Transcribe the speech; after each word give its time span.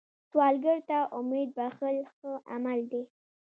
سوالګر 0.29 0.77
ته 0.89 0.97
امید 1.17 1.49
بښل 1.57 1.97
ښه 2.13 2.31
عمل 2.53 2.79
دی 2.91 3.01